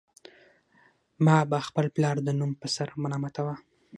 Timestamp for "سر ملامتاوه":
2.75-3.55